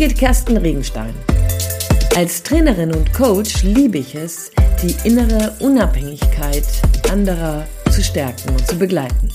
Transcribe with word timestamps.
Birgit 0.00 0.18
Kersten 0.18 0.56
Regenstein. 0.56 1.14
Als 2.16 2.42
Trainerin 2.42 2.90
und 2.94 3.12
Coach 3.12 3.64
liebe 3.64 3.98
ich 3.98 4.14
es, 4.14 4.50
die 4.82 4.96
innere 5.06 5.54
Unabhängigkeit 5.60 6.64
anderer 7.10 7.68
zu 7.90 8.02
stärken 8.02 8.48
und 8.48 8.66
zu 8.66 8.78
begleiten. 8.78 9.30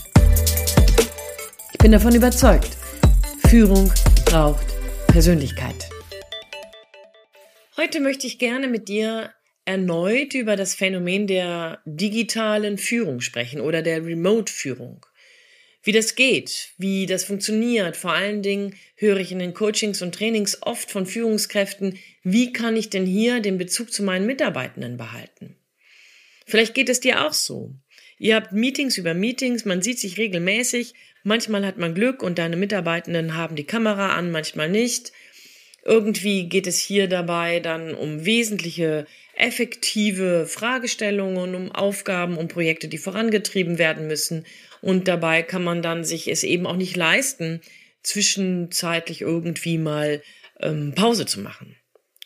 Ich 1.71 1.77
bin 1.77 1.91
davon 1.91 2.15
überzeugt, 2.15 2.77
Führung 3.47 3.93
braucht 4.25 4.65
Persönlichkeit. 5.05 5.87
Heute 7.77 7.99
möchte 7.99 8.25
ich 8.25 8.39
gerne 8.39 8.67
mit 8.67 8.87
dir 8.87 9.29
erneut 9.65 10.33
über 10.33 10.55
das 10.55 10.73
Phänomen 10.73 11.27
der 11.27 11.77
digitalen 11.85 12.79
Führung 12.79 13.21
sprechen 13.21 13.61
oder 13.61 13.83
der 13.83 14.03
Remote-Führung 14.03 15.05
wie 15.85 15.91
das 15.91 16.15
geht, 16.15 16.71
wie 16.77 17.05
das 17.05 17.23
funktioniert. 17.23 17.95
Vor 17.95 18.11
allen 18.11 18.41
Dingen 18.41 18.75
höre 18.95 19.17
ich 19.17 19.31
in 19.31 19.39
den 19.39 19.53
Coachings 19.53 20.01
und 20.01 20.15
Trainings 20.15 20.61
oft 20.61 20.91
von 20.91 21.05
Führungskräften, 21.05 21.97
wie 22.23 22.51
kann 22.51 22.75
ich 22.75 22.89
denn 22.89 23.05
hier 23.05 23.39
den 23.39 23.57
Bezug 23.57 23.93
zu 23.93 24.03
meinen 24.03 24.25
Mitarbeitenden 24.25 24.97
behalten? 24.97 25.55
Vielleicht 26.47 26.73
geht 26.73 26.89
es 26.89 26.99
dir 26.99 27.25
auch 27.25 27.33
so. 27.33 27.75
Ihr 28.17 28.35
habt 28.35 28.51
Meetings 28.51 28.97
über 28.97 29.13
Meetings, 29.13 29.65
man 29.65 29.81
sieht 29.81 29.99
sich 29.99 30.17
regelmäßig, 30.17 30.93
manchmal 31.23 31.65
hat 31.65 31.77
man 31.77 31.93
Glück 31.93 32.23
und 32.23 32.39
deine 32.39 32.55
Mitarbeitenden 32.55 33.35
haben 33.35 33.55
die 33.55 33.65
Kamera 33.65 34.15
an, 34.15 34.31
manchmal 34.31 34.69
nicht. 34.69 35.11
Irgendwie 35.83 36.49
geht 36.49 36.65
es 36.65 36.79
hier 36.79 37.07
dabei 37.07 37.59
dann 37.59 37.93
um 37.93 38.25
wesentliche 38.25 39.05
effektive 39.35 40.47
Fragestellungen, 40.47 41.53
um 41.53 41.71
Aufgaben, 41.71 42.37
um 42.37 42.47
Projekte, 42.47 42.87
die 42.87 42.97
vorangetrieben 42.97 43.77
werden 43.77 44.07
müssen. 44.07 44.45
Und 44.85 45.07
dabei 45.07 45.41
kann 45.41 45.63
man 45.63 45.81
dann 45.81 46.03
sich 46.03 46.27
es 46.27 46.43
eben 46.43 46.67
auch 46.67 46.75
nicht 46.75 46.95
leisten, 46.95 47.59
zwischenzeitlich 48.03 49.21
irgendwie 49.21 49.79
mal 49.79 50.21
ähm, 50.59 50.93
Pause 50.93 51.25
zu 51.25 51.39
machen. 51.39 51.75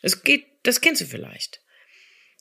Es 0.02 0.24
geht, 0.24 0.44
das 0.64 0.82
kennst 0.82 1.00
du 1.00 1.06
vielleicht. 1.06 1.62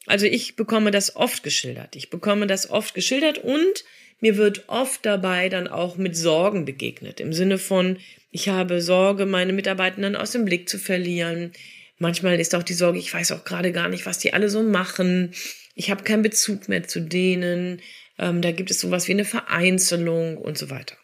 Also 0.07 0.27
ich 0.27 0.57
bekomme 0.57 0.91
das 0.91 1.15
oft 1.15 1.45
geschildert. 1.45 1.95
Ich 1.95 2.11
bekomme 2.11 2.49
das 2.49 2.69
oft 2.69 2.95
geschildert 2.95 3.39
und 3.39 3.85
mir 4.19 4.37
wird 4.37 4.69
oft 4.69 5.07
dabei 5.07 5.49
dann 5.49 5.69
auch 5.69 5.97
mit 5.97 6.17
Sorgen 6.17 6.65
begegnet. 6.65 7.21
Im 7.21 7.33
Sinne 7.33 7.57
von, 7.57 7.99
ich 8.33 8.49
habe 8.49 8.83
Sorge, 8.83 9.25
meine 9.25 9.53
Mitarbeitenden 9.53 10.17
aus 10.17 10.33
dem 10.33 10.45
Blick 10.45 10.69
zu 10.69 10.81
verlieren. 10.81 11.53
Manchmal 11.99 12.41
ist 12.41 12.57
auch 12.57 12.65
die 12.65 12.75
Sorge, 12.75 12.99
ich 12.99 13.15
weiß 13.15 13.31
auch 13.31 13.45
gerade 13.45 13.71
gar 13.71 13.89
nicht, 13.89 14.05
was 14.05 14.19
die 14.19 14.33
alle 14.33 14.49
so 14.49 14.65
machen. 14.65 15.33
Ich 15.77 15.93
habe 15.93 16.03
keinen 16.03 16.23
Bezug 16.23 16.69
mehr 16.69 16.89
zu 16.89 16.99
denen. 16.99 17.81
Ähm, 18.19 18.43
da 18.43 18.51
gibt 18.53 18.71
es 18.71 18.81
sowas 18.81 19.09
wie 19.09 19.13
eine 19.13 19.25
Vereinzelung 19.25 20.37
und 20.39 20.59
so 20.59 20.71
weiter. 20.71 20.97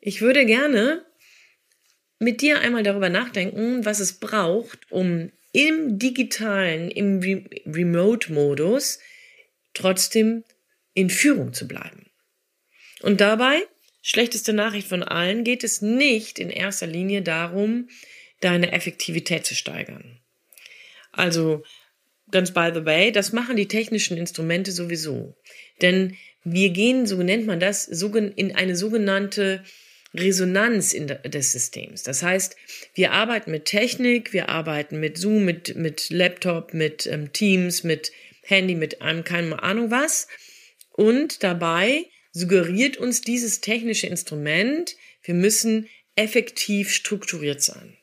Ich 0.00 0.20
würde 0.20 0.46
gerne 0.46 1.04
mit 2.18 2.40
dir 2.40 2.60
einmal 2.60 2.82
darüber 2.82 3.08
nachdenken, 3.08 3.84
was 3.84 4.00
es 4.00 4.14
braucht, 4.14 4.90
um 4.90 5.32
im 5.52 5.98
digitalen, 5.98 6.90
im 6.90 7.20
Re 7.20 7.44
Remote-Modus 7.66 9.00
trotzdem 9.74 10.44
in 10.94 11.10
Führung 11.10 11.52
zu 11.52 11.66
bleiben. 11.66 12.10
Und 13.02 13.20
dabei, 13.20 13.62
schlechteste 14.00 14.52
Nachricht 14.52 14.88
von 14.88 15.02
allen, 15.02 15.44
geht 15.44 15.64
es 15.64 15.82
nicht 15.82 16.38
in 16.38 16.50
erster 16.50 16.86
Linie 16.86 17.22
darum, 17.22 17.88
deine 18.40 18.72
Effektivität 18.72 19.44
zu 19.44 19.54
steigern. 19.54 20.20
Also, 21.10 21.62
ganz 22.30 22.52
by 22.52 22.70
the 22.72 22.84
way, 22.84 23.12
das 23.12 23.32
machen 23.32 23.56
die 23.56 23.68
technischen 23.68 24.16
Instrumente 24.16 24.72
sowieso. 24.72 25.36
Denn 25.80 26.16
wir 26.44 26.70
gehen, 26.70 27.06
so 27.06 27.16
nennt 27.22 27.46
man 27.46 27.60
das, 27.60 27.86
in 27.86 28.54
eine 28.54 28.76
sogenannte 28.76 29.62
Resonanz 30.14 30.94
des 30.94 31.52
Systems. 31.52 32.02
Das 32.02 32.22
heißt, 32.22 32.56
wir 32.94 33.12
arbeiten 33.12 33.50
mit 33.50 33.64
Technik, 33.64 34.32
wir 34.32 34.48
arbeiten 34.48 35.00
mit 35.00 35.16
Zoom, 35.16 35.44
mit, 35.44 35.74
mit 35.76 36.10
Laptop, 36.10 36.74
mit 36.74 37.06
ähm, 37.06 37.32
Teams, 37.32 37.82
mit 37.82 38.12
Handy, 38.42 38.74
mit 38.74 39.00
einem, 39.00 39.24
keine 39.24 39.62
Ahnung 39.62 39.90
was. 39.90 40.28
Und 40.90 41.42
dabei 41.42 42.06
suggeriert 42.32 42.98
uns 42.98 43.22
dieses 43.22 43.60
technische 43.60 44.06
Instrument, 44.06 44.96
wir 45.22 45.34
müssen 45.34 45.88
effektiv 46.16 46.92
strukturiert 46.92 47.62
sein. 47.62 47.96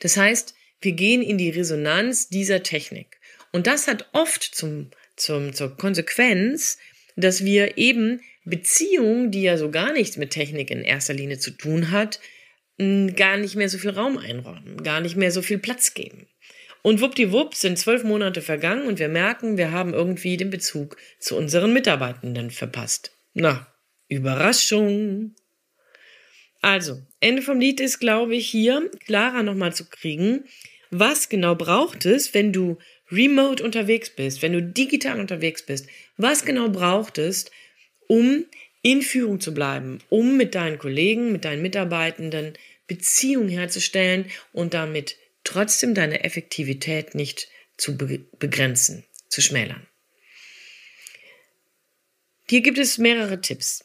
Das 0.00 0.16
heißt, 0.16 0.54
wir 0.80 0.92
gehen 0.92 1.22
in 1.22 1.38
die 1.38 1.50
Resonanz 1.50 2.28
dieser 2.28 2.62
Technik. 2.62 3.18
Und 3.50 3.66
das 3.66 3.88
hat 3.88 4.08
oft 4.12 4.42
zum, 4.42 4.90
zum, 5.16 5.52
zur 5.52 5.76
Konsequenz, 5.76 6.78
dass 7.18 7.44
wir 7.44 7.76
eben 7.76 8.20
Beziehungen, 8.44 9.30
die 9.30 9.42
ja 9.42 9.58
so 9.58 9.70
gar 9.70 9.92
nichts 9.92 10.16
mit 10.16 10.30
Technik 10.30 10.70
in 10.70 10.82
erster 10.82 11.14
Linie 11.14 11.38
zu 11.38 11.50
tun 11.50 11.90
hat, 11.90 12.20
gar 12.78 13.36
nicht 13.36 13.56
mehr 13.56 13.68
so 13.68 13.76
viel 13.76 13.90
Raum 13.90 14.18
einräumen, 14.18 14.82
gar 14.82 15.00
nicht 15.00 15.16
mehr 15.16 15.32
so 15.32 15.42
viel 15.42 15.58
Platz 15.58 15.94
geben. 15.94 16.28
Und 16.82 17.00
wuppdiwupp 17.00 17.56
sind 17.56 17.76
zwölf 17.76 18.04
Monate 18.04 18.40
vergangen 18.40 18.86
und 18.86 19.00
wir 19.00 19.08
merken, 19.08 19.58
wir 19.58 19.72
haben 19.72 19.94
irgendwie 19.94 20.36
den 20.36 20.50
Bezug 20.50 20.96
zu 21.18 21.36
unseren 21.36 21.72
Mitarbeitenden 21.72 22.50
verpasst. 22.50 23.16
Na, 23.34 23.66
Überraschung. 24.08 25.34
Also, 26.62 27.02
Ende 27.20 27.42
vom 27.42 27.58
Lied 27.58 27.80
ist, 27.80 27.98
glaube 27.98 28.36
ich, 28.36 28.48
hier 28.48 28.90
klarer 29.04 29.42
nochmal 29.42 29.74
zu 29.74 29.88
kriegen, 29.88 30.44
was 30.90 31.28
genau 31.28 31.56
braucht 31.56 32.06
es, 32.06 32.32
wenn 32.32 32.52
du 32.52 32.78
remote 33.10 33.62
unterwegs 33.62 34.10
bist, 34.10 34.42
wenn 34.42 34.52
du 34.52 34.62
digital 34.62 35.20
unterwegs 35.20 35.64
bist, 35.64 35.86
was 36.16 36.44
genau 36.44 36.68
braucht 36.68 37.18
es, 37.18 37.46
um 38.06 38.44
in 38.82 39.02
Führung 39.02 39.40
zu 39.40 39.52
bleiben, 39.52 39.98
um 40.08 40.36
mit 40.36 40.54
deinen 40.54 40.78
Kollegen, 40.78 41.32
mit 41.32 41.44
deinen 41.44 41.62
Mitarbeitenden 41.62 42.54
Beziehungen 42.86 43.48
herzustellen 43.48 44.26
und 44.52 44.74
damit 44.74 45.16
trotzdem 45.44 45.94
deine 45.94 46.24
Effektivität 46.24 47.14
nicht 47.14 47.48
zu 47.76 47.96
begrenzen, 47.96 49.04
zu 49.28 49.40
schmälern. 49.40 49.86
Hier 52.48 52.62
gibt 52.62 52.78
es 52.78 52.98
mehrere 52.98 53.40
Tipps. 53.40 53.84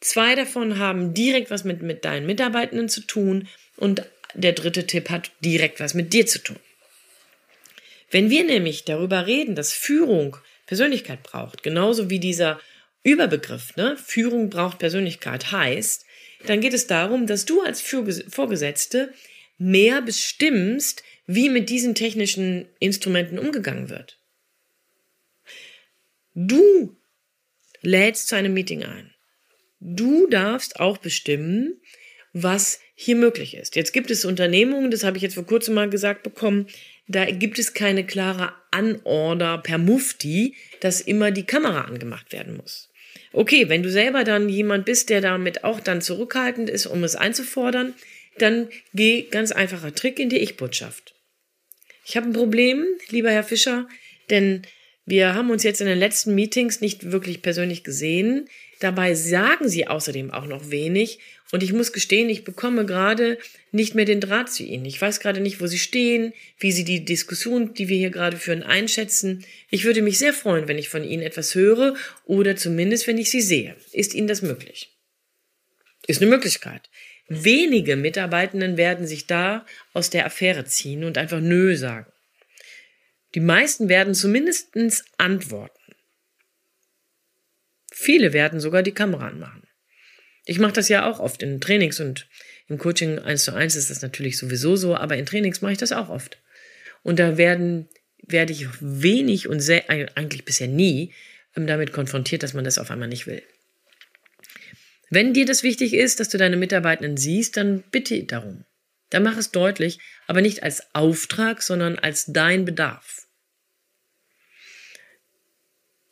Zwei 0.00 0.34
davon 0.34 0.78
haben 0.78 1.14
direkt 1.14 1.50
was 1.50 1.64
mit, 1.64 1.82
mit 1.82 2.04
deinen 2.04 2.26
Mitarbeitenden 2.26 2.88
zu 2.88 3.02
tun 3.02 3.48
und 3.76 4.02
der 4.34 4.52
dritte 4.52 4.86
Tipp 4.86 5.10
hat 5.10 5.30
direkt 5.44 5.78
was 5.78 5.94
mit 5.94 6.12
dir 6.12 6.26
zu 6.26 6.38
tun. 6.38 6.56
Wenn 8.12 8.28
wir 8.28 8.44
nämlich 8.44 8.84
darüber 8.84 9.26
reden, 9.26 9.54
dass 9.54 9.72
Führung 9.72 10.36
Persönlichkeit 10.66 11.22
braucht, 11.22 11.62
genauso 11.62 12.10
wie 12.10 12.20
dieser 12.20 12.60
Überbegriff, 13.02 13.74
ne, 13.76 13.96
Führung 13.96 14.50
braucht 14.50 14.78
Persönlichkeit 14.78 15.50
heißt, 15.50 16.04
dann 16.46 16.60
geht 16.60 16.74
es 16.74 16.86
darum, 16.86 17.26
dass 17.26 17.46
du 17.46 17.62
als 17.62 17.80
Vorgesetzte 17.80 19.12
mehr 19.58 20.02
bestimmst, 20.02 21.02
wie 21.26 21.48
mit 21.48 21.70
diesen 21.70 21.94
technischen 21.94 22.68
Instrumenten 22.80 23.38
umgegangen 23.38 23.88
wird. 23.88 24.18
Du 26.34 26.96
lädst 27.80 28.28
zu 28.28 28.36
einem 28.36 28.52
Meeting 28.52 28.84
ein. 28.84 29.14
Du 29.80 30.26
darfst 30.28 30.80
auch 30.80 30.98
bestimmen, 30.98 31.80
was 32.32 32.80
hier 32.94 33.16
möglich 33.16 33.54
ist. 33.56 33.76
Jetzt 33.76 33.92
gibt 33.92 34.10
es 34.10 34.24
Unternehmungen, 34.24 34.90
das 34.90 35.04
habe 35.04 35.16
ich 35.16 35.22
jetzt 35.22 35.34
vor 35.34 35.46
kurzem 35.46 35.74
mal 35.74 35.90
gesagt 35.90 36.22
bekommen, 36.22 36.66
da 37.08 37.24
gibt 37.26 37.58
es 37.58 37.74
keine 37.74 38.04
klare 38.04 38.52
Anorder 38.70 39.58
per 39.58 39.78
Mufti, 39.78 40.56
dass 40.80 41.00
immer 41.00 41.30
die 41.30 41.44
Kamera 41.44 41.82
angemacht 41.82 42.32
werden 42.32 42.56
muss. 42.56 42.90
Okay, 43.32 43.68
wenn 43.68 43.82
du 43.82 43.90
selber 43.90 44.24
dann 44.24 44.48
jemand 44.48 44.84
bist, 44.84 45.10
der 45.10 45.20
damit 45.20 45.64
auch 45.64 45.80
dann 45.80 46.02
zurückhaltend 46.02 46.68
ist, 46.70 46.86
um 46.86 47.02
es 47.04 47.16
einzufordern, 47.16 47.94
dann 48.38 48.68
geh 48.94 49.22
ganz 49.22 49.52
einfacher 49.52 49.94
Trick 49.94 50.18
in 50.18 50.28
die 50.28 50.38
Ich-Botschaft. 50.38 51.14
Ich 52.04 52.16
habe 52.16 52.28
ein 52.28 52.32
Problem, 52.32 52.84
lieber 53.08 53.30
Herr 53.30 53.44
Fischer, 53.44 53.88
denn 54.30 54.62
wir 55.04 55.34
haben 55.34 55.50
uns 55.50 55.64
jetzt 55.64 55.80
in 55.80 55.86
den 55.86 55.98
letzten 55.98 56.34
Meetings 56.34 56.80
nicht 56.80 57.10
wirklich 57.10 57.42
persönlich 57.42 57.82
gesehen. 57.82 58.48
Dabei 58.78 59.14
sagen 59.14 59.68
sie 59.68 59.88
außerdem 59.88 60.30
auch 60.30 60.46
noch 60.46 60.70
wenig. 60.70 61.18
Und 61.50 61.62
ich 61.62 61.72
muss 61.72 61.92
gestehen, 61.92 62.30
ich 62.30 62.44
bekomme 62.44 62.86
gerade 62.86 63.36
nicht 63.72 63.94
mehr 63.94 64.04
den 64.04 64.20
Draht 64.20 64.50
zu 64.50 64.62
ihnen. 64.62 64.84
Ich 64.86 65.00
weiß 65.00 65.20
gerade 65.20 65.40
nicht, 65.40 65.60
wo 65.60 65.66
sie 65.66 65.78
stehen, 65.78 66.32
wie 66.58 66.72
sie 66.72 66.84
die 66.84 67.04
Diskussion, 67.04 67.74
die 67.74 67.88
wir 67.88 67.98
hier 67.98 68.10
gerade 68.10 68.36
führen, 68.36 68.62
einschätzen. 68.62 69.44
Ich 69.70 69.84
würde 69.84 70.02
mich 70.02 70.18
sehr 70.18 70.32
freuen, 70.32 70.68
wenn 70.68 70.78
ich 70.78 70.88
von 70.88 71.04
ihnen 71.04 71.22
etwas 71.22 71.54
höre 71.54 71.94
oder 72.24 72.56
zumindest, 72.56 73.06
wenn 73.06 73.18
ich 73.18 73.30
sie 73.30 73.42
sehe. 73.42 73.76
Ist 73.92 74.14
ihnen 74.14 74.28
das 74.28 74.40
möglich? 74.40 74.96
Ist 76.06 76.22
eine 76.22 76.30
Möglichkeit. 76.30 76.88
Wenige 77.28 77.96
Mitarbeitenden 77.96 78.76
werden 78.76 79.06
sich 79.06 79.26
da 79.26 79.66
aus 79.92 80.10
der 80.10 80.26
Affäre 80.26 80.64
ziehen 80.64 81.04
und 81.04 81.18
einfach 81.18 81.40
Nö 81.40 81.76
sagen. 81.76 82.11
Die 83.34 83.40
meisten 83.40 83.88
werden 83.88 84.14
zumindest 84.14 84.74
antworten. 85.18 85.78
Viele 87.92 88.32
werden 88.32 88.60
sogar 88.60 88.82
die 88.82 88.92
Kamera 88.92 89.28
anmachen. 89.28 89.62
Ich 90.44 90.58
mache 90.58 90.72
das 90.72 90.88
ja 90.88 91.08
auch 91.08 91.20
oft 91.20 91.42
in 91.42 91.60
Trainings 91.60 92.00
und 92.00 92.28
im 92.68 92.78
Coaching 92.78 93.18
eins 93.18 93.44
zu 93.44 93.54
eins 93.54 93.76
ist 93.76 93.90
das 93.90 94.02
natürlich 94.02 94.38
sowieso 94.38 94.76
so, 94.76 94.96
aber 94.96 95.16
in 95.16 95.26
Trainings 95.26 95.60
mache 95.60 95.72
ich 95.72 95.78
das 95.78 95.92
auch 95.92 96.08
oft. 96.08 96.38
Und 97.02 97.18
da 97.18 97.36
werden, 97.36 97.88
werde 98.26 98.52
ich 98.52 98.66
wenig 98.80 99.48
und 99.48 99.60
sehr, 99.60 99.88
eigentlich 99.90 100.44
bisher 100.44 100.68
nie 100.68 101.12
ähm, 101.56 101.66
damit 101.66 101.92
konfrontiert, 101.92 102.42
dass 102.42 102.54
man 102.54 102.64
das 102.64 102.78
auf 102.78 102.90
einmal 102.90 103.08
nicht 103.08 103.26
will. 103.26 103.42
Wenn 105.10 105.34
dir 105.34 105.44
das 105.44 105.62
wichtig 105.62 105.92
ist, 105.92 106.20
dass 106.20 106.30
du 106.30 106.38
deine 106.38 106.56
Mitarbeitenden 106.56 107.16
siehst, 107.16 107.56
dann 107.56 107.82
bitte 107.90 108.24
darum. 108.24 108.64
Dann 109.10 109.22
mach 109.22 109.36
es 109.36 109.50
deutlich, 109.50 109.98
aber 110.26 110.40
nicht 110.40 110.62
als 110.62 110.94
Auftrag, 110.94 111.60
sondern 111.60 111.98
als 111.98 112.32
dein 112.32 112.64
Bedarf. 112.64 113.21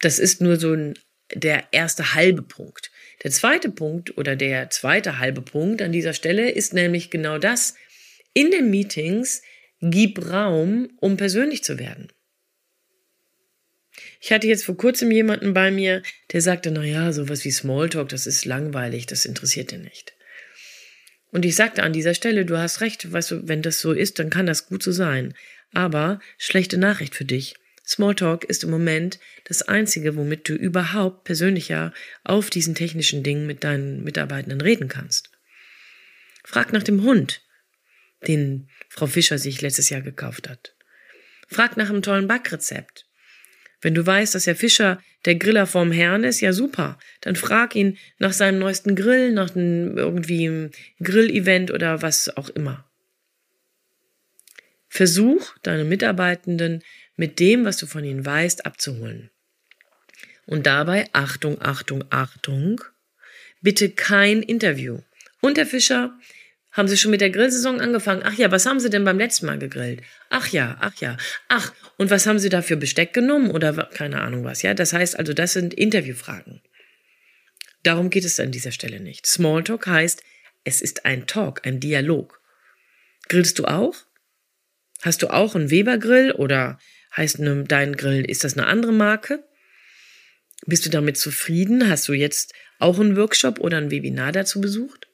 Das 0.00 0.18
ist 0.18 0.40
nur 0.40 0.58
so 0.58 0.74
ein, 0.74 0.94
der 1.34 1.64
erste 1.72 2.14
halbe 2.14 2.42
Punkt. 2.42 2.90
Der 3.22 3.30
zweite 3.30 3.70
Punkt 3.70 4.16
oder 4.16 4.34
der 4.34 4.70
zweite 4.70 5.18
halbe 5.18 5.42
Punkt 5.42 5.82
an 5.82 5.92
dieser 5.92 6.14
Stelle 6.14 6.50
ist 6.50 6.72
nämlich 6.72 7.10
genau 7.10 7.38
das. 7.38 7.74
In 8.32 8.50
den 8.50 8.70
Meetings 8.70 9.42
gib 9.80 10.30
Raum, 10.30 10.90
um 11.00 11.16
persönlich 11.16 11.62
zu 11.62 11.78
werden. 11.78 12.08
Ich 14.20 14.32
hatte 14.32 14.46
jetzt 14.46 14.64
vor 14.64 14.76
kurzem 14.76 15.10
jemanden 15.10 15.54
bei 15.54 15.70
mir, 15.70 16.02
der 16.32 16.40
sagte, 16.40 16.70
na 16.70 16.84
ja, 16.84 17.12
sowas 17.12 17.44
wie 17.44 17.50
Smalltalk, 17.50 18.08
das 18.08 18.26
ist 18.26 18.44
langweilig, 18.44 19.06
das 19.06 19.24
interessiert 19.24 19.72
ihn 19.72 19.82
nicht. 19.82 20.14
Und 21.30 21.44
ich 21.44 21.54
sagte 21.54 21.82
an 21.82 21.92
dieser 21.92 22.14
Stelle, 22.14 22.44
du 22.44 22.58
hast 22.58 22.80
recht, 22.80 23.10
weißt 23.10 23.30
du, 23.30 23.48
wenn 23.48 23.62
das 23.62 23.80
so 23.80 23.92
ist, 23.92 24.18
dann 24.18 24.30
kann 24.30 24.46
das 24.46 24.66
gut 24.66 24.82
so 24.82 24.92
sein. 24.92 25.34
Aber 25.72 26.20
schlechte 26.38 26.76
Nachricht 26.76 27.14
für 27.14 27.24
dich. 27.24 27.54
Smalltalk 27.90 28.44
ist 28.44 28.62
im 28.62 28.70
Moment 28.70 29.18
das 29.44 29.62
Einzige, 29.62 30.14
womit 30.14 30.48
du 30.48 30.54
überhaupt 30.54 31.24
persönlicher 31.24 31.92
auf 32.22 32.48
diesen 32.48 32.76
technischen 32.76 33.24
Dingen 33.24 33.48
mit 33.48 33.64
deinen 33.64 34.04
Mitarbeitenden 34.04 34.60
reden 34.60 34.86
kannst. 34.86 35.30
Frag 36.44 36.72
nach 36.72 36.84
dem 36.84 37.02
Hund, 37.02 37.42
den 38.28 38.68
Frau 38.88 39.06
Fischer 39.06 39.38
sich 39.38 39.60
letztes 39.60 39.90
Jahr 39.90 40.02
gekauft 40.02 40.48
hat. 40.48 40.76
Frag 41.48 41.76
nach 41.76 41.90
einem 41.90 42.02
tollen 42.02 42.28
Backrezept. 42.28 43.06
Wenn 43.80 43.94
du 43.94 44.06
weißt, 44.06 44.36
dass 44.36 44.46
Herr 44.46 44.54
Fischer 44.54 45.02
der 45.24 45.34
Griller 45.34 45.66
vom 45.66 45.90
Herrn 45.90 46.22
ist, 46.22 46.40
ja 46.40 46.52
super. 46.52 46.96
Dann 47.22 47.34
frag 47.34 47.74
ihn 47.74 47.98
nach 48.18 48.32
seinem 48.32 48.60
neuesten 48.60 48.94
Grill, 48.94 49.32
nach 49.32 49.56
einem 49.56 49.98
irgendwie 49.98 50.70
Grillevent 51.02 51.72
oder 51.72 52.02
was 52.02 52.36
auch 52.36 52.50
immer. 52.50 52.88
Versuch, 54.88 55.56
deine 55.62 55.84
Mitarbeitenden 55.84 56.82
mit 57.20 57.38
dem, 57.38 57.66
was 57.66 57.76
du 57.76 57.84
von 57.84 58.02
ihnen 58.02 58.24
weißt, 58.24 58.64
abzuholen. 58.64 59.30
Und 60.46 60.64
dabei, 60.64 61.06
Achtung, 61.12 61.60
Achtung, 61.60 62.02
Achtung, 62.08 62.80
bitte 63.60 63.90
kein 63.90 64.42
Interview. 64.42 65.00
Und 65.42 65.58
Herr 65.58 65.66
Fischer, 65.66 66.18
haben 66.72 66.88
Sie 66.88 66.96
schon 66.96 67.10
mit 67.10 67.20
der 67.20 67.28
Grillsaison 67.28 67.78
angefangen? 67.78 68.22
Ach 68.24 68.32
ja, 68.38 68.50
was 68.50 68.64
haben 68.64 68.80
Sie 68.80 68.88
denn 68.88 69.04
beim 69.04 69.18
letzten 69.18 69.44
Mal 69.44 69.58
gegrillt? 69.58 70.00
Ach 70.30 70.48
ja, 70.48 70.78
ach 70.80 70.94
ja. 71.02 71.18
Ach, 71.48 71.74
und 71.98 72.10
was 72.10 72.24
haben 72.24 72.38
Sie 72.38 72.48
da 72.48 72.62
für 72.62 72.78
Besteck 72.78 73.12
genommen 73.12 73.50
oder 73.50 73.74
keine 73.92 74.22
Ahnung 74.22 74.44
was? 74.44 74.62
Ja, 74.62 74.72
das 74.72 74.94
heißt 74.94 75.18
also, 75.18 75.34
das 75.34 75.52
sind 75.52 75.74
Interviewfragen. 75.74 76.62
Darum 77.82 78.08
geht 78.08 78.24
es 78.24 78.40
an 78.40 78.50
dieser 78.50 78.72
Stelle 78.72 78.98
nicht. 78.98 79.26
Smalltalk 79.26 79.86
heißt, 79.86 80.22
es 80.64 80.80
ist 80.80 81.04
ein 81.04 81.26
Talk, 81.26 81.66
ein 81.66 81.80
Dialog. 81.80 82.40
Grillst 83.28 83.58
du 83.58 83.66
auch? 83.66 83.94
Hast 85.02 85.20
du 85.20 85.28
auch 85.28 85.54
einen 85.54 85.70
Weber-Grill 85.70 86.32
oder 86.32 86.78
heißt 87.16 87.38
dein 87.40 87.96
Grill, 87.96 88.24
ist 88.24 88.44
das 88.44 88.56
eine 88.56 88.66
andere 88.66 88.92
Marke? 88.92 89.44
Bist 90.66 90.84
du 90.86 90.90
damit 90.90 91.16
zufrieden? 91.16 91.88
Hast 91.88 92.08
du 92.08 92.12
jetzt 92.12 92.54
auch 92.78 92.98
einen 92.98 93.16
Workshop 93.16 93.60
oder 93.60 93.78
ein 93.78 93.90
Webinar 93.90 94.32
dazu 94.32 94.60
besucht? 94.60 95.08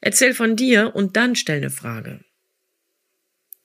Erzähl 0.00 0.34
von 0.34 0.56
dir 0.56 0.94
und 0.94 1.16
dann 1.16 1.36
stell 1.36 1.58
eine 1.58 1.70
Frage. 1.70 2.20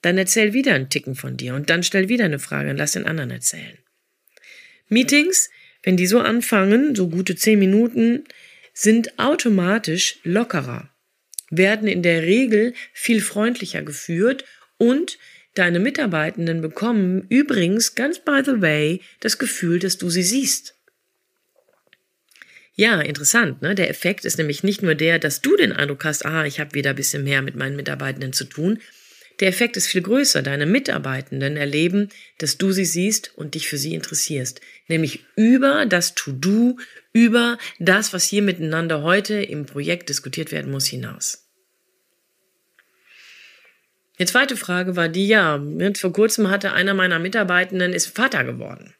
Dann 0.01 0.17
erzähl 0.17 0.53
wieder 0.53 0.73
einen 0.73 0.89
Ticken 0.89 1.15
von 1.15 1.37
dir 1.37 1.55
und 1.55 1.69
dann 1.69 1.81
stell 1.81 2.09
wieder 2.09 2.25
eine 2.25 2.39
Frage 2.39 2.69
und 2.69 2.77
lass 2.77 2.91
den 2.91 3.05
anderen 3.05 3.31
erzählen. 3.31 3.77
Meetings, 4.87 5.49
wenn 5.81 5.97
die 5.97 6.07
so 6.07 6.19
anfangen, 6.19 6.93
so 6.95 7.09
gute 7.09 7.35
zehn 7.35 7.57
Minuten, 7.57 8.25
sind 8.73 9.17
automatisch 9.17 10.19
lockerer, 10.23 10.89
werden 11.49 11.87
in 11.87 12.03
der 12.03 12.23
Regel 12.23 12.73
viel 12.93 13.21
freundlicher 13.21 13.81
geführt 13.81 14.45
und 14.77 15.17
deine 15.55 15.79
Mitarbeitenden 15.79 16.61
bekommen 16.61 17.25
übrigens 17.29 17.95
ganz 17.95 18.19
by 18.19 18.41
the 18.45 18.61
way 18.61 19.01
das 19.19 19.37
Gefühl, 19.37 19.79
dass 19.79 19.97
du 19.97 20.09
sie 20.09 20.23
siehst. 20.23 20.75
Ja, 22.75 22.99
interessant. 22.99 23.61
Ne? 23.61 23.73
Der 23.73 23.89
Effekt 23.89 24.25
ist 24.25 24.37
nämlich 24.37 24.61
nicht 24.63 24.83
nur 24.83 24.95
der, 24.95 25.17
dass 25.17 25.41
du 25.41 25.55
den 25.55 25.71
Eindruck 25.71 26.03
hast, 26.03 26.25
ah, 26.25 26.45
ich 26.45 26.59
habe 26.59 26.73
wieder 26.73 26.89
ein 26.89 26.95
bisschen 26.97 27.23
mehr 27.23 27.41
mit 27.41 27.55
meinen 27.55 27.77
Mitarbeitenden 27.77 28.33
zu 28.33 28.43
tun. 28.43 28.79
Der 29.39 29.49
Effekt 29.49 29.75
ist 29.75 29.87
viel 29.87 30.01
größer. 30.01 30.41
Deine 30.41 30.65
Mitarbeitenden 30.65 31.57
erleben, 31.57 32.09
dass 32.37 32.57
du 32.57 32.71
sie 32.71 32.85
siehst 32.85 33.31
und 33.35 33.55
dich 33.55 33.67
für 33.67 33.77
sie 33.77 33.93
interessierst. 33.93 34.61
Nämlich 34.87 35.25
über 35.35 35.85
das 35.85 36.15
To-Do, 36.15 36.77
über 37.11 37.57
das, 37.79 38.13
was 38.13 38.25
hier 38.25 38.41
miteinander 38.41 39.03
heute 39.03 39.41
im 39.41 39.65
Projekt 39.65 40.09
diskutiert 40.09 40.51
werden 40.51 40.71
muss, 40.71 40.85
hinaus. 40.85 41.44
Die 44.19 44.25
zweite 44.25 44.55
Frage 44.55 44.95
war 44.95 45.09
die, 45.09 45.27
ja, 45.27 45.61
vor 45.97 46.13
kurzem 46.13 46.49
hatte 46.49 46.71
einer 46.71 46.93
meiner 46.93 47.19
Mitarbeitenden 47.19 47.93
ist 47.93 48.15
Vater 48.15 48.43
geworden. 48.43 48.93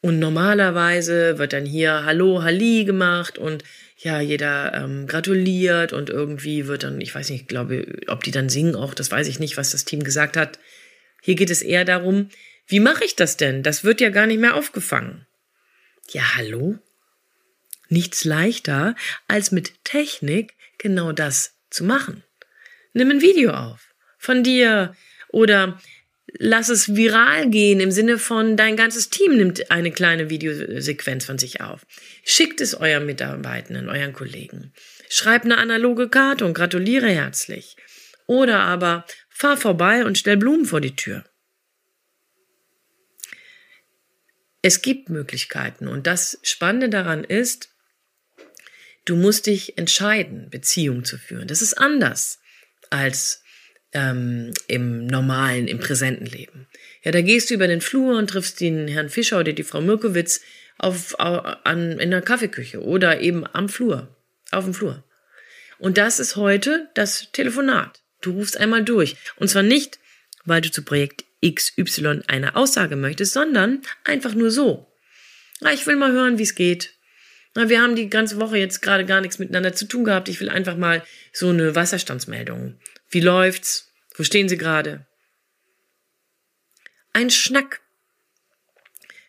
Und 0.00 0.18
normalerweise 0.18 1.38
wird 1.38 1.52
dann 1.52 1.64
hier 1.64 2.04
Hallo, 2.04 2.42
Halli 2.42 2.84
gemacht 2.84 3.38
und 3.38 3.62
ja, 3.98 4.20
jeder 4.20 4.74
ähm, 4.74 5.06
gratuliert 5.06 5.92
und 5.92 6.10
irgendwie 6.10 6.66
wird 6.66 6.82
dann, 6.82 7.00
ich 7.00 7.14
weiß 7.14 7.30
nicht, 7.30 7.46
glaube, 7.46 7.86
ob 8.08 8.24
die 8.24 8.32
dann 8.32 8.48
singen 8.48 8.74
auch, 8.74 8.94
das 8.94 9.12
weiß 9.12 9.28
ich 9.28 9.38
nicht, 9.38 9.56
was 9.56 9.70
das 9.70 9.84
Team 9.84 10.02
gesagt 10.02 10.36
hat. 10.36 10.58
Hier 11.22 11.36
geht 11.36 11.50
es 11.50 11.62
eher 11.62 11.84
darum, 11.84 12.30
wie 12.66 12.80
mache 12.80 13.04
ich 13.04 13.14
das 13.14 13.36
denn? 13.36 13.62
Das 13.62 13.84
wird 13.84 14.00
ja 14.00 14.10
gar 14.10 14.26
nicht 14.26 14.40
mehr 14.40 14.56
aufgefangen. 14.56 15.26
Ja, 16.10 16.36
hallo? 16.36 16.78
Nichts 17.88 18.24
leichter, 18.24 18.96
als 19.28 19.52
mit 19.52 19.84
Technik 19.84 20.54
genau 20.78 21.12
das 21.12 21.54
zu 21.70 21.84
machen. 21.84 22.24
Nimm 22.92 23.10
ein 23.10 23.22
Video 23.22 23.52
auf 23.52 23.92
von 24.18 24.44
dir 24.44 24.94
oder 25.28 25.80
lass 26.38 26.68
es 26.68 26.94
viral 26.94 27.50
gehen 27.50 27.80
im 27.80 27.90
Sinne 27.90 28.18
von 28.18 28.56
dein 28.56 28.76
ganzes 28.76 29.10
Team 29.10 29.36
nimmt 29.36 29.70
eine 29.70 29.90
kleine 29.90 30.30
Videosequenz 30.30 31.24
von 31.24 31.38
sich 31.38 31.60
auf. 31.60 31.84
Schickt 32.24 32.60
es 32.60 32.74
euren 32.74 33.06
Mitarbeitenden, 33.06 33.88
euren 33.88 34.12
Kollegen. 34.12 34.72
Schreib 35.08 35.44
eine 35.44 35.58
analoge 35.58 36.08
Karte 36.08 36.44
und 36.44 36.54
gratuliere 36.54 37.08
herzlich. 37.08 37.76
Oder 38.26 38.60
aber 38.60 39.04
fahr 39.28 39.56
vorbei 39.56 40.04
und 40.04 40.16
stell 40.16 40.36
Blumen 40.36 40.64
vor 40.64 40.80
die 40.80 40.94
Tür. 40.94 41.24
Es 44.62 44.80
gibt 44.80 45.08
Möglichkeiten 45.08 45.88
und 45.88 46.06
das 46.06 46.38
Spannende 46.42 46.88
daran 46.88 47.24
ist, 47.24 47.70
du 49.04 49.16
musst 49.16 49.46
dich 49.46 49.76
entscheiden, 49.76 50.50
Beziehungen 50.50 51.04
zu 51.04 51.18
führen. 51.18 51.48
Das 51.48 51.62
ist 51.62 51.74
anders 51.74 52.41
als 52.92 53.42
ähm, 53.92 54.52
im 54.68 55.06
normalen, 55.06 55.68
im 55.68 55.78
präsenten 55.78 56.26
Leben. 56.26 56.66
Ja, 57.02 57.10
da 57.10 57.20
gehst 57.20 57.50
du 57.50 57.54
über 57.54 57.66
den 57.66 57.80
Flur 57.80 58.16
und 58.18 58.30
triffst 58.30 58.60
den 58.60 58.88
Herrn 58.88 59.08
Fischer 59.08 59.40
oder 59.40 59.52
die 59.52 59.64
Frau 59.64 59.80
Mirkowitz 59.80 60.40
auf, 60.78 61.18
an, 61.18 61.98
in 61.98 62.10
der 62.10 62.22
Kaffeeküche 62.22 62.82
oder 62.82 63.20
eben 63.20 63.44
am 63.52 63.68
Flur, 63.68 64.08
auf 64.50 64.64
dem 64.64 64.74
Flur. 64.74 65.04
Und 65.78 65.98
das 65.98 66.20
ist 66.20 66.36
heute 66.36 66.88
das 66.94 67.32
Telefonat. 67.32 68.02
Du 68.20 68.32
rufst 68.32 68.56
einmal 68.56 68.84
durch. 68.84 69.16
Und 69.36 69.48
zwar 69.48 69.62
nicht, 69.62 69.98
weil 70.44 70.60
du 70.60 70.70
zu 70.70 70.82
Projekt 70.82 71.24
XY 71.44 72.22
eine 72.28 72.54
Aussage 72.54 72.96
möchtest, 72.96 73.32
sondern 73.32 73.82
einfach 74.04 74.34
nur 74.34 74.50
so. 74.50 74.86
Na, 75.60 75.72
ich 75.72 75.86
will 75.86 75.96
mal 75.96 76.12
hören, 76.12 76.38
wie 76.38 76.44
es 76.44 76.54
geht. 76.54 76.94
Na, 77.54 77.68
wir 77.68 77.82
haben 77.82 77.96
die 77.96 78.08
ganze 78.08 78.40
Woche 78.40 78.56
jetzt 78.58 78.80
gerade 78.80 79.04
gar 79.04 79.20
nichts 79.20 79.38
miteinander 79.38 79.74
zu 79.74 79.86
tun 79.86 80.04
gehabt. 80.04 80.28
Ich 80.28 80.40
will 80.40 80.48
einfach 80.48 80.76
mal 80.76 81.02
so 81.32 81.50
eine 81.50 81.74
Wasserstandsmeldung 81.74 82.78
wie 83.12 83.20
läuft's? 83.20 83.92
Wo 84.14 84.24
stehen 84.24 84.48
Sie 84.48 84.56
gerade? 84.56 85.06
Ein 87.12 87.28
Schnack. 87.28 87.82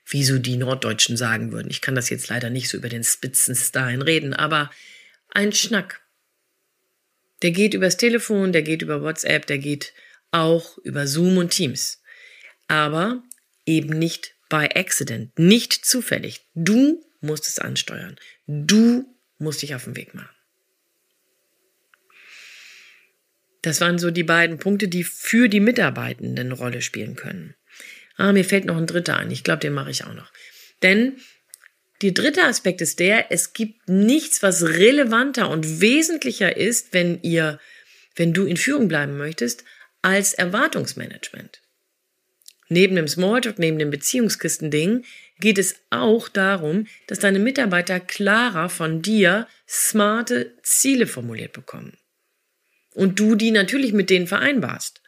Wie 0.06 0.24
so 0.24 0.39
die 0.39 0.56
Norddeutschen 0.56 1.18
sagen 1.18 1.51
würden. 1.51 1.70
Ich 1.70 1.82
kann 1.82 1.94
das 1.94 2.10
jetzt 2.10 2.30
leider 2.30 2.50
nicht 2.50 2.70
so 2.70 2.77
über 2.77 2.88
den 2.88 3.03
Spitzenstein 3.03 4.01
reden, 4.01 4.34
aber 4.34 4.72
ein 5.30 5.51
Schnack. 5.51 6.01
Der 7.42 7.51
geht 7.51 7.74
übers 7.74 7.98
Telefon, 7.98 8.53
der 8.53 8.62
geht 8.62 8.82
über 8.82 9.01
WhatsApp, 9.01 9.48
der 9.48 9.58
geht 9.58 9.94
auch 10.32 10.77
über 10.77 11.06
Zoom 11.06 11.38
und 11.38 11.50
Teams. 11.50 12.01
Aber 12.70 13.22
eben 13.65 14.00
nicht 14.00 14.36
by 14.48 14.70
accident, 14.75 15.38
nicht 15.38 15.74
zufällig. 15.86 16.48
Du 16.56 17.03
musst 17.24 17.48
es 17.48 17.60
ansteuern. 17.60 18.18
Du 18.48 19.06
musst 19.38 19.62
dich 19.62 19.75
auf 19.75 19.86
den 19.86 19.96
Weg 19.96 20.13
machen. 20.13 20.36
Das 23.62 23.80
waren 23.80 23.98
so 23.98 24.12
die 24.12 24.24
beiden 24.24 24.60
Punkte, 24.60 24.88
die 24.89 25.03
für 25.03 25.48
die 25.48 25.62
Mitarbeitenden 25.62 26.51
Rolle 26.51 26.82
spielen 26.82 27.15
können. 27.15 27.56
Ah, 28.18 28.34
mir 28.34 28.46
fällt 28.46 28.65
noch 28.65 28.77
ein 28.77 28.88
dritter 28.88 29.18
ein. 29.18 29.32
Ich 29.32 29.44
glaube, 29.44 29.62
den 29.62 29.74
mache 29.74 29.89
ich 29.89 30.03
auch 30.03 30.13
noch. 30.13 30.32
Denn 30.84 31.18
der 32.01 32.12
dritte 32.12 32.44
Aspekt 32.44 32.82
ist 32.82 33.00
der, 33.00 33.32
es 33.32 33.53
gibt 33.53 33.88
nichts, 33.88 34.44
was 34.44 34.63
relevanter 34.63 35.50
und 35.50 35.80
wesentlicher 35.80 36.58
ist, 36.58 36.94
wenn 36.94 37.22
ihr, 37.22 37.60
wenn 38.15 38.34
du 38.34 38.46
in 38.46 38.58
Führung 38.58 38.89
bleiben 38.89 39.18
möchtest, 39.18 39.63
als 40.01 40.34
Erwartungsmanagement. 40.34 41.62
Neben 42.68 42.96
dem 42.98 43.08
Smalltalk, 43.08 43.58
neben 43.60 43.80
dem 43.80 43.89
Beziehungskistending 43.89 45.06
geht 45.39 45.57
es 45.57 45.75
auch 45.89 46.29
darum, 46.29 46.87
dass 47.07 47.19
deine 47.19 47.39
Mitarbeiter 47.39 47.99
klarer 47.99 48.69
von 48.69 49.01
dir 49.01 49.47
smarte 49.67 50.55
Ziele 50.63 51.07
formuliert 51.07 51.53
bekommen. 51.53 51.97
Und 52.93 53.19
du 53.19 53.35
die 53.35 53.51
natürlich 53.51 53.93
mit 53.93 54.09
denen 54.09 54.27
vereinbarst. 54.27 55.01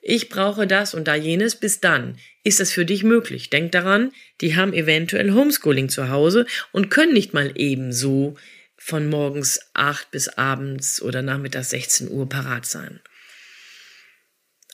Ich 0.00 0.28
brauche 0.28 0.66
das 0.66 0.94
und 0.94 1.08
da 1.08 1.14
jenes, 1.14 1.56
bis 1.56 1.80
dann. 1.80 2.18
Ist 2.44 2.60
das 2.60 2.72
für 2.72 2.84
dich 2.84 3.04
möglich? 3.04 3.50
Denk 3.50 3.72
daran, 3.72 4.12
die 4.40 4.56
haben 4.56 4.72
eventuell 4.72 5.32
Homeschooling 5.32 5.88
zu 5.88 6.08
Hause 6.08 6.46
und 6.72 6.90
können 6.90 7.12
nicht 7.12 7.34
mal 7.34 7.52
ebenso 7.56 8.36
von 8.76 9.08
morgens 9.08 9.60
acht 9.74 10.10
bis 10.10 10.28
abends 10.28 11.02
oder 11.02 11.20
nachmittags 11.22 11.70
16 11.70 12.10
Uhr 12.10 12.28
parat 12.28 12.64
sein. 12.64 13.00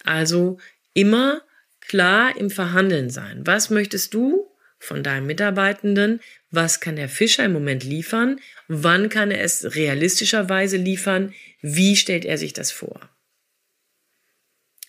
Also 0.05 0.59
immer 0.93 1.43
klar 1.81 2.37
im 2.37 2.51
Verhandeln 2.51 3.11
sein. 3.11 3.47
Was 3.47 3.71
möchtest 3.71 4.15
du 4.15 4.54
von 4.85 5.03
deinem 5.03 5.27
Mitarbeitenden? 5.27 6.21
Was 6.51 6.81
kann 6.81 6.97
der 6.97 7.09
Fischer 7.09 7.45
im 7.45 7.53
Moment 7.53 7.85
liefern? 7.85 8.41
Wann 8.69 9.09
kann 9.09 9.31
er 9.31 9.43
es 9.43 9.75
realistischerweise 9.75 10.77
liefern? 10.77 11.35
Wie 11.61 11.97
stellt 11.97 12.25
er 12.25 12.39
sich 12.39 12.53
das 12.53 12.71
vor? 12.71 13.09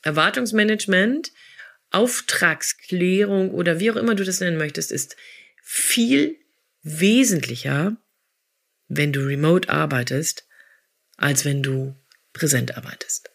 Erwartungsmanagement, 0.04 1.32
Auftragsklärung 1.92 3.52
oder 3.52 3.80
wie 3.80 3.90
auch 3.90 3.96
immer 3.96 4.16
du 4.16 4.24
das 4.24 4.40
nennen 4.40 4.58
möchtest, 4.58 4.92
ist 4.92 5.16
viel 5.64 6.38
wesentlicher, 6.84 7.98
wenn 8.88 9.12
du 9.12 9.22
remote 9.22 9.70
arbeitest, 9.70 10.46
als 11.18 11.46
wenn 11.46 11.64
du 11.64 11.96
präsent 12.34 12.78
arbeitest. 12.78 13.32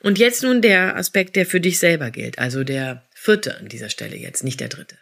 Und 0.00 0.18
jetzt 0.18 0.42
nun 0.42 0.62
der 0.62 0.96
Aspekt, 0.96 1.36
der 1.36 1.46
für 1.46 1.60
dich 1.60 1.78
selber 1.78 2.10
gilt, 2.10 2.38
also 2.38 2.64
der 2.64 3.06
vierte 3.22 3.56
an 3.56 3.68
dieser 3.68 3.88
Stelle 3.88 4.16
jetzt, 4.16 4.42
nicht 4.42 4.58
der 4.58 4.68
dritte. 4.68 4.98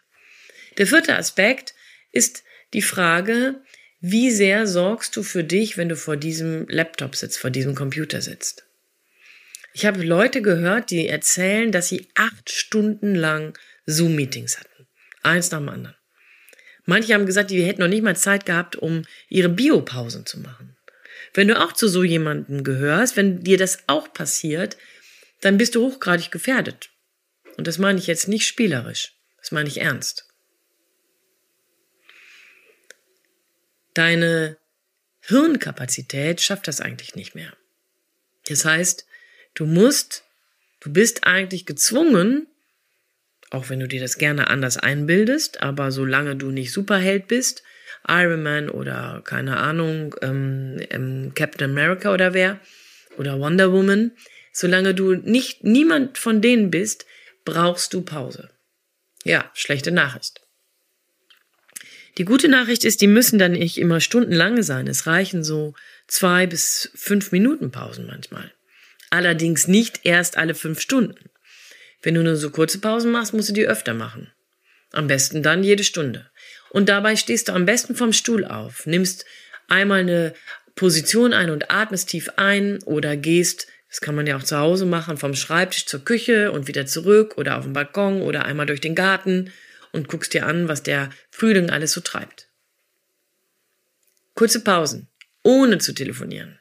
Der 0.76 0.86
vierte 0.86 1.16
Aspekt 1.16 1.74
ist 2.12 2.44
die 2.74 2.82
Frage, 2.82 3.62
wie 4.00 4.30
sehr 4.30 4.66
sorgst 4.66 5.16
du 5.16 5.22
für 5.22 5.42
dich, 5.42 5.76
wenn 5.78 5.88
du 5.88 5.96
vor 5.96 6.16
diesem 6.16 6.68
Laptop 6.68 7.16
sitzt, 7.16 7.38
vor 7.38 7.50
diesem 7.50 7.74
Computer 7.74 8.20
sitzt? 8.20 8.66
Ich 9.72 9.86
habe 9.86 10.02
Leute 10.02 10.42
gehört, 10.42 10.90
die 10.90 11.08
erzählen, 11.08 11.72
dass 11.72 11.88
sie 11.88 12.08
acht 12.14 12.50
Stunden 12.50 13.14
lang 13.14 13.56
Zoom-Meetings 13.86 14.58
hatten. 14.58 14.86
Eins 15.22 15.50
nach 15.50 15.58
dem 15.58 15.68
anderen. 15.68 15.96
Manche 16.84 17.14
haben 17.14 17.26
gesagt, 17.26 17.50
die 17.50 17.62
hätten 17.62 17.80
noch 17.80 17.88
nicht 17.88 18.02
mal 18.02 18.16
Zeit 18.16 18.44
gehabt, 18.44 18.76
um 18.76 19.04
ihre 19.28 19.48
Biopausen 19.48 20.26
zu 20.26 20.40
machen. 20.40 20.76
Wenn 21.32 21.48
du 21.48 21.58
auch 21.58 21.72
zu 21.72 21.88
so 21.88 22.02
jemandem 22.02 22.64
gehörst, 22.64 23.16
wenn 23.16 23.44
dir 23.44 23.56
das 23.56 23.84
auch 23.86 24.12
passiert, 24.12 24.76
dann 25.40 25.56
bist 25.56 25.74
du 25.74 25.86
hochgradig 25.86 26.30
gefährdet. 26.30 26.90
Und 27.60 27.66
das 27.66 27.76
meine 27.76 27.98
ich 27.98 28.06
jetzt 28.06 28.26
nicht 28.26 28.46
spielerisch, 28.46 29.12
das 29.36 29.52
meine 29.52 29.68
ich 29.68 29.82
ernst. 29.82 30.24
Deine 33.92 34.56
Hirnkapazität 35.20 36.40
schafft 36.40 36.68
das 36.68 36.80
eigentlich 36.80 37.16
nicht 37.16 37.34
mehr. 37.34 37.52
Das 38.48 38.64
heißt, 38.64 39.04
du 39.52 39.66
musst, 39.66 40.24
du 40.80 40.90
bist 40.90 41.24
eigentlich 41.26 41.66
gezwungen, 41.66 42.46
auch 43.50 43.68
wenn 43.68 43.80
du 43.80 43.88
dir 43.88 44.00
das 44.00 44.16
gerne 44.16 44.48
anders 44.48 44.78
einbildest, 44.78 45.60
aber 45.62 45.92
solange 45.92 46.36
du 46.36 46.50
nicht 46.50 46.72
Superheld 46.72 47.28
bist, 47.28 47.62
Iron 48.08 48.42
Man 48.42 48.70
oder 48.70 49.20
keine 49.22 49.58
Ahnung, 49.58 50.16
ähm, 50.22 50.80
ähm, 50.88 51.32
Captain 51.34 51.70
America 51.70 52.14
oder 52.14 52.32
wer, 52.32 52.58
oder 53.18 53.38
Wonder 53.38 53.70
Woman, 53.70 54.12
solange 54.50 54.94
du 54.94 55.12
nicht 55.12 55.62
niemand 55.62 56.16
von 56.16 56.40
denen 56.40 56.70
bist, 56.70 57.04
brauchst 57.50 57.92
du 57.92 58.02
Pause. 58.02 58.50
Ja, 59.24 59.50
schlechte 59.54 59.90
Nachricht. 59.90 60.40
Die 62.18 62.24
gute 62.24 62.48
Nachricht 62.48 62.84
ist, 62.84 63.00
die 63.00 63.06
müssen 63.06 63.38
dann 63.38 63.52
nicht 63.52 63.78
immer 63.78 64.00
stundenlange 64.00 64.62
sein. 64.62 64.86
Es 64.86 65.06
reichen 65.06 65.44
so 65.44 65.74
zwei 66.06 66.46
bis 66.46 66.90
fünf 66.94 67.32
Minuten 67.32 67.70
Pausen 67.70 68.06
manchmal. 68.06 68.52
Allerdings 69.10 69.68
nicht 69.68 70.00
erst 70.04 70.36
alle 70.36 70.54
fünf 70.54 70.80
Stunden. 70.80 71.30
Wenn 72.02 72.14
du 72.14 72.22
nur 72.22 72.36
so 72.36 72.50
kurze 72.50 72.78
Pausen 72.78 73.10
machst, 73.10 73.34
musst 73.34 73.48
du 73.48 73.52
die 73.52 73.66
öfter 73.66 73.94
machen. 73.94 74.32
Am 74.92 75.06
besten 75.06 75.42
dann 75.42 75.62
jede 75.62 75.84
Stunde. 75.84 76.30
Und 76.70 76.88
dabei 76.88 77.16
stehst 77.16 77.48
du 77.48 77.52
am 77.52 77.66
besten 77.66 77.94
vom 77.94 78.12
Stuhl 78.12 78.44
auf, 78.44 78.86
nimmst 78.86 79.24
einmal 79.68 80.00
eine 80.00 80.34
Position 80.76 81.32
ein 81.32 81.50
und 81.50 81.70
atmest 81.70 82.08
tief 82.08 82.30
ein 82.36 82.82
oder 82.84 83.16
gehst, 83.16 83.66
das 83.90 84.00
kann 84.00 84.14
man 84.14 84.26
ja 84.26 84.36
auch 84.36 84.42
zu 84.44 84.56
Hause 84.56 84.86
machen, 84.86 85.16
vom 85.16 85.34
Schreibtisch 85.34 85.84
zur 85.84 86.04
Küche 86.04 86.52
und 86.52 86.68
wieder 86.68 86.86
zurück 86.86 87.36
oder 87.36 87.58
auf 87.58 87.64
dem 87.64 87.72
Balkon 87.72 88.22
oder 88.22 88.44
einmal 88.44 88.66
durch 88.66 88.80
den 88.80 88.94
Garten 88.94 89.52
und 89.90 90.06
guckst 90.08 90.32
dir 90.32 90.46
an, 90.46 90.68
was 90.68 90.84
der 90.84 91.10
Frühling 91.30 91.70
alles 91.70 91.92
so 91.92 92.00
treibt. 92.00 92.48
Kurze 94.34 94.62
Pausen, 94.62 95.08
ohne 95.42 95.78
zu 95.78 95.92
telefonieren. 95.92 96.60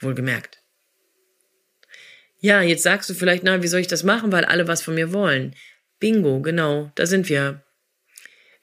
Wohlgemerkt. 0.00 0.60
Ja, 2.40 2.60
jetzt 2.60 2.82
sagst 2.82 3.08
du 3.08 3.14
vielleicht, 3.14 3.44
na, 3.44 3.62
wie 3.62 3.68
soll 3.68 3.80
ich 3.80 3.86
das 3.86 4.02
machen, 4.02 4.32
weil 4.32 4.44
alle 4.44 4.66
was 4.66 4.82
von 4.82 4.94
mir 4.94 5.12
wollen. 5.12 5.54
Bingo, 6.00 6.42
genau, 6.42 6.90
da 6.96 7.06
sind 7.06 7.28
wir. 7.28 7.62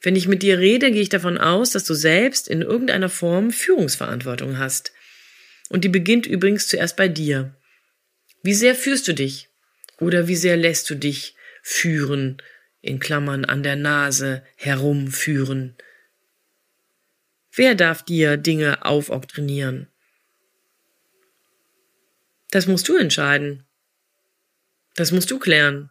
Wenn 0.01 0.17
ich 0.17 0.27
mit 0.27 0.43
dir 0.43 0.59
rede, 0.59 0.91
gehe 0.91 1.01
ich 1.01 1.09
davon 1.09 1.37
aus, 1.37 1.71
dass 1.71 1.85
du 1.85 1.93
selbst 1.93 2.49
in 2.49 2.61
irgendeiner 2.61 3.09
Form 3.09 3.51
Führungsverantwortung 3.51 4.57
hast. 4.57 4.91
Und 5.69 5.85
die 5.85 5.89
beginnt 5.89 6.25
übrigens 6.27 6.67
zuerst 6.67 6.97
bei 6.97 7.07
dir. 7.07 7.55
Wie 8.43 8.53
sehr 8.53 8.75
führst 8.75 9.07
du 9.07 9.13
dich? 9.13 9.49
Oder 9.99 10.27
wie 10.27 10.35
sehr 10.35 10.57
lässt 10.57 10.89
du 10.89 10.95
dich 10.95 11.35
führen, 11.61 12.41
in 12.81 12.99
Klammern 12.99 13.45
an 13.45 13.63
der 13.63 13.77
Nase 13.77 14.43
herumführen? 14.57 15.75
Wer 17.55 17.73
darf 17.75 18.03
dir 18.03 18.35
Dinge 18.35 18.83
aufoktrinieren? 18.85 19.87
Das 22.51 22.67
musst 22.67 22.89
du 22.89 22.97
entscheiden. 22.97 23.63
Das 24.95 25.11
musst 25.11 25.31
du 25.31 25.39
klären. 25.39 25.89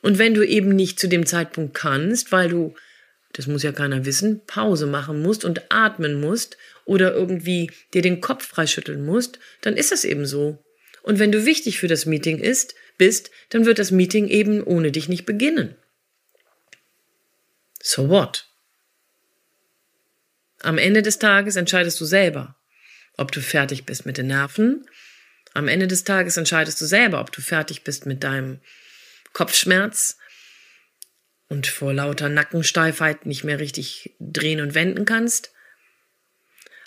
Und 0.00 0.18
wenn 0.18 0.34
du 0.34 0.42
eben 0.44 0.70
nicht 0.74 0.98
zu 0.98 1.08
dem 1.08 1.24
Zeitpunkt 1.24 1.74
kannst, 1.74 2.32
weil 2.32 2.48
du, 2.48 2.74
das 3.32 3.46
muss 3.46 3.62
ja 3.62 3.70
keiner 3.70 4.04
wissen, 4.04 4.44
Pause 4.46 4.86
machen 4.86 5.22
musst 5.22 5.44
und 5.44 5.70
atmen 5.70 6.20
musst 6.20 6.56
oder 6.84 7.14
irgendwie 7.14 7.70
dir 7.94 8.02
den 8.02 8.20
Kopf 8.20 8.44
freischütteln 8.44 9.06
musst, 9.06 9.38
dann 9.60 9.76
ist 9.76 9.92
das 9.92 10.04
eben 10.04 10.26
so. 10.26 10.58
Und 11.02 11.18
wenn 11.18 11.32
du 11.32 11.44
wichtig 11.44 11.78
für 11.78 11.88
das 11.88 12.06
Meeting 12.06 12.38
ist, 12.38 12.74
bist, 12.98 13.30
dann 13.50 13.66
wird 13.66 13.78
das 13.78 13.90
Meeting 13.90 14.28
eben 14.28 14.62
ohne 14.62 14.92
dich 14.92 15.08
nicht 15.08 15.26
beginnen. 15.26 15.76
So 17.82 18.08
what? 18.08 18.48
Am 20.60 20.78
Ende 20.78 21.02
des 21.02 21.18
Tages 21.18 21.56
entscheidest 21.56 22.00
du 22.00 22.04
selber, 22.04 22.56
ob 23.16 23.32
du 23.32 23.40
fertig 23.40 23.84
bist 23.84 24.06
mit 24.06 24.16
den 24.16 24.28
Nerven 24.28 24.86
am 25.54 25.68
Ende 25.68 25.86
des 25.86 26.04
Tages 26.04 26.36
entscheidest 26.36 26.80
du 26.80 26.86
selber, 26.86 27.20
ob 27.20 27.32
du 27.32 27.42
fertig 27.42 27.84
bist 27.84 28.06
mit 28.06 28.24
deinem 28.24 28.60
Kopfschmerz 29.32 30.18
und 31.48 31.66
vor 31.66 31.92
lauter 31.92 32.28
Nackensteifheit 32.28 33.26
nicht 33.26 33.44
mehr 33.44 33.58
richtig 33.58 34.14
drehen 34.18 34.60
und 34.60 34.74
wenden 34.74 35.04
kannst. 35.04 35.52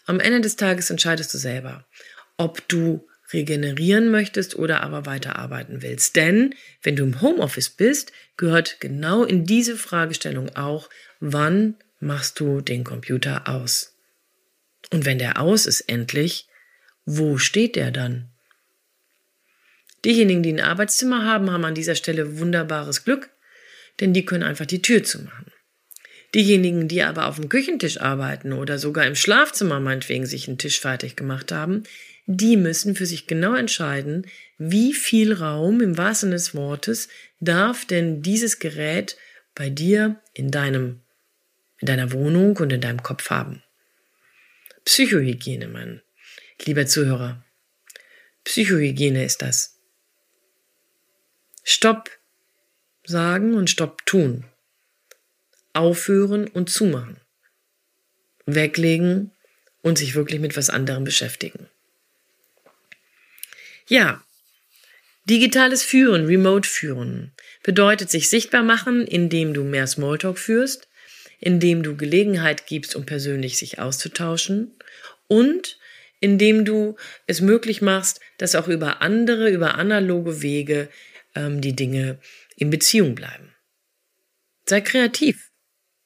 Am 0.05 0.19
Ende 0.19 0.41
des 0.41 0.55
Tages 0.55 0.89
entscheidest 0.89 1.33
du 1.33 1.37
selber, 1.37 1.87
ob 2.37 2.67
du 2.67 3.07
regenerieren 3.33 4.09
möchtest 4.09 4.55
oder 4.55 4.81
aber 4.81 5.05
weiterarbeiten 5.05 5.81
willst. 5.81 6.15
Denn 6.15 6.53
wenn 6.83 6.95
du 6.95 7.03
im 7.03 7.21
Homeoffice 7.21 7.69
bist, 7.69 8.11
gehört 8.37 8.79
genau 8.79 9.23
in 9.23 9.45
diese 9.45 9.77
Fragestellung 9.77 10.55
auch, 10.55 10.89
wann 11.19 11.75
machst 11.99 12.39
du 12.39 12.61
den 12.61 12.83
Computer 12.83 13.47
aus? 13.47 13.95
Und 14.91 15.05
wenn 15.05 15.17
der 15.17 15.39
aus 15.39 15.65
ist 15.65 15.81
endlich, 15.81 16.47
wo 17.05 17.37
steht 17.37 17.75
der 17.75 17.91
dann? 17.91 18.29
Diejenigen, 20.03 20.43
die 20.43 20.53
ein 20.53 20.59
Arbeitszimmer 20.59 21.25
haben, 21.25 21.49
haben 21.49 21.65
an 21.65 21.73
dieser 21.73 21.95
Stelle 21.95 22.37
wunderbares 22.37 23.05
Glück, 23.05 23.31
denn 23.99 24.13
die 24.13 24.25
können 24.25 24.43
einfach 24.43 24.67
die 24.67 24.81
Tür 24.81 25.03
zumachen. 25.03 25.51
Diejenigen, 26.35 26.87
die 26.87 27.01
aber 27.01 27.27
auf 27.27 27.37
dem 27.37 27.49
Küchentisch 27.49 28.01
arbeiten 28.01 28.53
oder 28.53 28.77
sogar 28.77 29.05
im 29.07 29.15
Schlafzimmer 29.15 29.79
meinetwegen 29.79 30.25
sich 30.25 30.47
einen 30.47 30.57
Tisch 30.57 30.79
fertig 30.79 31.15
gemacht 31.15 31.51
haben, 31.51 31.83
die 32.27 32.57
müssen 32.57 32.95
für 32.95 33.05
sich 33.05 33.27
genau 33.27 33.53
entscheiden, 33.53 34.27
wie 34.57 34.93
viel 34.93 35.33
Raum 35.33 35.81
im 35.81 35.97
wahrsten 35.97 36.31
des 36.31 36.55
Wortes 36.55 37.07
darf 37.39 37.85
denn 37.85 38.21
dieses 38.21 38.59
Gerät 38.59 39.17
bei 39.53 39.69
dir 39.69 40.21
in 40.33 40.51
deinem, 40.51 41.01
in 41.79 41.87
deiner 41.87 42.11
Wohnung 42.11 42.57
und 42.57 42.73
in 42.73 42.81
deinem 42.81 43.03
Kopf 43.03 43.29
haben. 43.29 43.63
Psychohygiene, 44.85 45.67
mein 45.67 46.01
lieber 46.63 46.85
Zuhörer. 46.85 47.43
Psychohygiene 48.43 49.25
ist 49.25 49.41
das. 49.41 49.79
Stopp 51.63 52.11
sagen 53.03 53.55
und 53.55 53.69
Stopp 53.69 54.05
tun. 54.05 54.45
Aufhören 55.73 56.47
und 56.47 56.69
zumachen. 56.69 57.19
Weglegen 58.45 59.31
und 59.81 59.97
sich 59.97 60.15
wirklich 60.15 60.39
mit 60.39 60.55
was 60.55 60.69
anderem 60.69 61.03
beschäftigen. 61.03 61.69
Ja, 63.87 64.23
digitales 65.25 65.83
Führen, 65.83 66.25
Remote 66.25 66.67
Führen 66.67 67.31
bedeutet 67.63 68.09
sich 68.09 68.29
sichtbar 68.29 68.63
machen, 68.63 69.05
indem 69.05 69.53
du 69.53 69.63
mehr 69.63 69.87
Smalltalk 69.87 70.39
führst, 70.39 70.87
indem 71.39 71.83
du 71.83 71.95
Gelegenheit 71.95 72.67
gibst, 72.67 72.95
um 72.95 73.05
persönlich 73.05 73.57
sich 73.57 73.79
auszutauschen 73.79 74.75
und 75.27 75.77
indem 76.19 76.65
du 76.65 76.95
es 77.27 77.41
möglich 77.41 77.81
machst, 77.81 78.19
dass 78.37 78.55
auch 78.55 78.67
über 78.67 79.01
andere, 79.01 79.49
über 79.49 79.75
analoge 79.75 80.41
Wege 80.41 80.89
ähm, 81.35 81.61
die 81.61 81.75
Dinge 81.75 82.19
in 82.55 82.69
Beziehung 82.69 83.13
bleiben. 83.13 83.53
Sei 84.65 84.81
kreativ. 84.81 85.51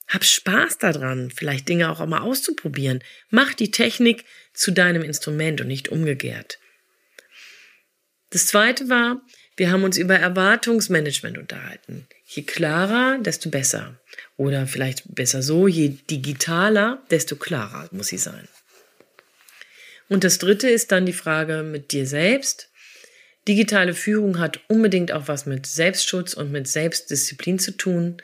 Hab 0.08 0.24
Spaß 0.24 0.78
daran, 0.78 1.30
vielleicht 1.30 1.68
Dinge 1.68 1.88
auch 1.88 2.04
mal 2.04 2.20
auszuprobieren. 2.20 3.02
Mach 3.30 3.54
die 3.54 3.70
Technik 3.70 4.24
zu 4.52 4.72
deinem 4.72 5.02
Instrument 5.02 5.60
und 5.60 5.68
nicht 5.68 5.88
umgekehrt. 5.88 6.58
Das 8.30 8.46
zweite 8.46 8.88
war, 8.88 9.20
wir 9.56 9.70
haben 9.70 9.84
uns 9.84 9.98
über 9.98 10.16
Erwartungsmanagement 10.16 11.36
unterhalten. 11.36 12.06
Je 12.24 12.44
klarer, 12.44 13.18
desto 13.18 13.50
besser. 13.50 14.00
Oder 14.36 14.66
vielleicht 14.66 15.14
besser 15.14 15.42
so, 15.42 15.68
je 15.68 15.90
digitaler, 16.08 17.02
desto 17.10 17.36
klarer 17.36 17.88
muss 17.92 18.08
sie 18.08 18.18
sein. 18.18 18.48
Und 20.08 20.24
das 20.24 20.38
dritte 20.38 20.68
ist 20.68 20.92
dann 20.92 21.06
die 21.06 21.12
Frage 21.12 21.62
mit 21.62 21.92
dir 21.92 22.06
selbst. 22.06 22.70
Digitale 23.48 23.94
Führung 23.94 24.38
hat 24.38 24.60
unbedingt 24.68 25.12
auch 25.12 25.28
was 25.28 25.46
mit 25.46 25.66
Selbstschutz 25.66 26.34
und 26.34 26.52
mit 26.52 26.68
Selbstdisziplin 26.68 27.58
zu 27.58 27.76
tun. 27.76 28.16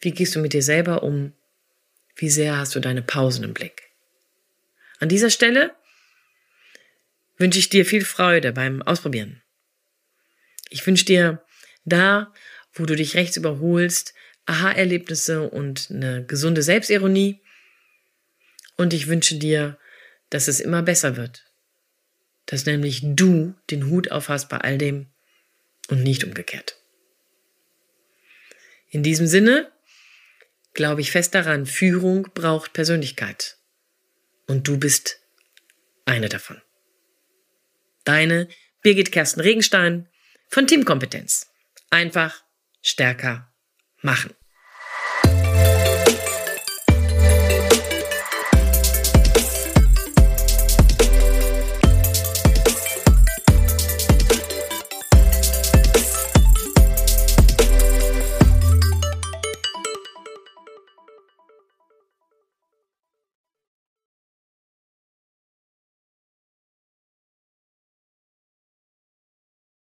Wie 0.00 0.12
gehst 0.12 0.34
du 0.34 0.40
mit 0.40 0.52
dir 0.52 0.62
selber 0.62 1.02
um? 1.02 1.32
Wie 2.16 2.30
sehr 2.30 2.56
hast 2.56 2.74
du 2.74 2.80
deine 2.80 3.02
Pausen 3.02 3.44
im 3.44 3.54
Blick? 3.54 3.82
An 4.98 5.08
dieser 5.08 5.30
Stelle 5.30 5.72
wünsche 7.40 7.58
ich 7.58 7.70
dir 7.70 7.86
viel 7.86 8.04
Freude 8.04 8.52
beim 8.52 8.82
Ausprobieren. 8.82 9.42
Ich 10.68 10.86
wünsche 10.86 11.06
dir 11.06 11.42
da, 11.84 12.32
wo 12.74 12.84
du 12.84 12.94
dich 12.94 13.14
rechts 13.14 13.36
überholst, 13.36 14.14
Aha-Erlebnisse 14.46 15.48
und 15.48 15.88
eine 15.90 16.24
gesunde 16.24 16.62
Selbstironie. 16.62 17.40
Und 18.76 18.92
ich 18.92 19.08
wünsche 19.08 19.36
dir, 19.36 19.78
dass 20.28 20.48
es 20.48 20.60
immer 20.60 20.82
besser 20.82 21.16
wird. 21.16 21.44
Dass 22.46 22.66
nämlich 22.66 23.00
du 23.02 23.54
den 23.70 23.86
Hut 23.86 24.10
aufhast 24.10 24.48
bei 24.48 24.58
all 24.58 24.76
dem 24.76 25.06
und 25.88 26.02
nicht 26.02 26.24
umgekehrt. 26.24 26.76
In 28.88 29.02
diesem 29.02 29.26
Sinne 29.26 29.72
glaube 30.74 31.00
ich 31.00 31.10
fest 31.10 31.34
daran, 31.34 31.66
Führung 31.66 32.28
braucht 32.34 32.72
Persönlichkeit. 32.72 33.56
Und 34.46 34.68
du 34.68 34.78
bist 34.78 35.20
eine 36.04 36.28
davon. 36.28 36.60
Deine 38.10 38.48
Birgit 38.82 39.12
Kersten 39.12 39.38
Regenstein 39.38 40.08
von 40.48 40.66
Teamkompetenz. 40.66 41.46
Einfach 41.90 42.42
stärker 42.82 43.54
machen. 44.02 44.34